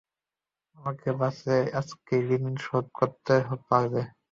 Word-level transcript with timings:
আমাকে 0.77 1.09
বাঁচালে, 1.19 1.57
আজই 1.79 1.95
তাদের 1.99 2.21
ঋণ 2.37 2.55
শোধ 2.65 2.85
করতে 2.99 3.33
পারবে। 3.69 4.01